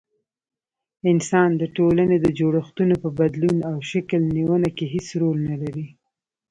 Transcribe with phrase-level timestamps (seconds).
[1.11, 5.87] انسان د ټولني د جوړښتونو په بدلون او شکل نيوني کي هيڅ رول نلري